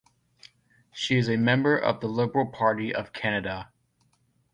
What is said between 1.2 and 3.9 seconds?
a member of the Liberal Party of Canada.